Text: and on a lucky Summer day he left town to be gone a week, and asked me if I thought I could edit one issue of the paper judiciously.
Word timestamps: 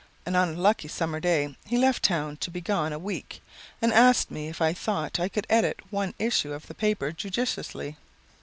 and 0.25 0.35
on 0.35 0.49
a 0.49 0.59
lucky 0.59 0.87
Summer 0.87 1.19
day 1.19 1.55
he 1.67 1.77
left 1.77 2.01
town 2.01 2.35
to 2.37 2.49
be 2.49 2.59
gone 2.59 2.91
a 2.91 2.97
week, 2.97 3.39
and 3.83 3.93
asked 3.93 4.31
me 4.31 4.47
if 4.47 4.59
I 4.59 4.73
thought 4.73 5.19
I 5.19 5.29
could 5.29 5.45
edit 5.47 5.79
one 5.91 6.15
issue 6.17 6.53
of 6.53 6.65
the 6.65 6.73
paper 6.73 7.11
judiciously. 7.11 7.97